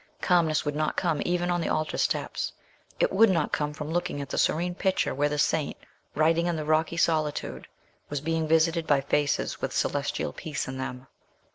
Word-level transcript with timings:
Calmness 0.19 0.65
would 0.65 0.75
not 0.75 0.97
come 0.97 1.21
even 1.25 1.51
on 1.51 1.61
the 1.61 1.69
altar 1.69 1.95
steps; 1.95 2.53
it 2.99 3.11
would 3.13 3.29
not 3.29 3.51
come 3.51 3.71
from 3.71 3.91
looking 3.91 4.19
at 4.19 4.29
the 4.29 4.37
serene 4.39 4.73
picture 4.73 5.13
where 5.13 5.29
the 5.29 5.37
saint, 5.37 5.77
writing 6.15 6.47
in 6.47 6.55
the 6.55 6.65
rocky 6.65 6.97
solitude, 6.97 7.67
was 8.09 8.19
being 8.19 8.47
visited 8.47 8.87
by 8.87 9.01
faces 9.01 9.61
with 9.61 9.71
celestial 9.71 10.33
peace 10.33 10.67
in 10.67 10.79
them. 10.79 11.05